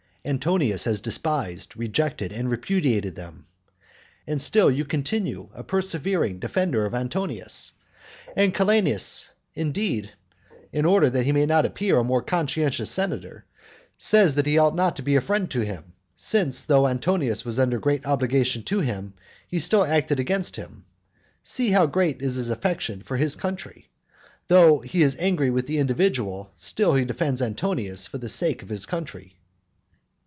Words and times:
Antonius 0.23 0.83
has 0.85 1.01
despised, 1.01 1.75
rejected, 1.75 2.31
and 2.31 2.47
repudiated 2.47 3.15
them. 3.15 3.47
And 4.27 4.39
still 4.39 4.69
you 4.69 4.85
continue 4.85 5.49
a 5.51 5.63
persevering 5.63 6.37
defender 6.37 6.85
of 6.85 6.93
Antonius. 6.93 7.71
And 8.37 8.53
Calenus, 8.53 9.29
indeed, 9.55 10.11
in 10.71 10.85
order 10.85 11.09
that 11.09 11.23
he 11.23 11.31
may 11.31 11.41
appear 11.49 11.97
a 11.97 12.03
more 12.03 12.21
conscientious 12.21 12.91
senator, 12.91 13.45
says 13.97 14.35
that 14.35 14.45
he 14.45 14.59
ought 14.59 14.75
not 14.75 14.95
to 14.97 15.01
be 15.01 15.15
a 15.15 15.21
friend 15.21 15.49
to 15.49 15.61
him; 15.61 15.93
since, 16.15 16.65
though 16.65 16.87
Antonius 16.87 17.43
was 17.43 17.57
under 17.57 17.79
great 17.79 18.05
obligations 18.05 18.65
to 18.65 18.81
him, 18.81 19.15
he 19.47 19.57
still 19.57 19.83
had 19.85 19.97
acted 19.97 20.19
against 20.19 20.55
him. 20.55 20.85
See 21.41 21.71
how 21.71 21.87
great 21.87 22.21
is 22.21 22.35
his 22.35 22.51
affection 22.51 23.01
for 23.01 23.17
his 23.17 23.35
country. 23.35 23.89
Though 24.49 24.81
he 24.81 25.01
is 25.01 25.17
angry 25.17 25.49
with 25.49 25.65
the 25.65 25.79
individual, 25.79 26.51
still 26.57 26.93
he 26.93 27.05
defends 27.05 27.41
Antonius 27.41 28.05
for 28.05 28.19
the 28.19 28.29
sake 28.29 28.61
of 28.61 28.69
his 28.69 28.85
country. 28.85 29.37